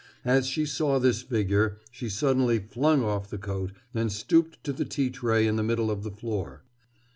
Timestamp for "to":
4.63-4.73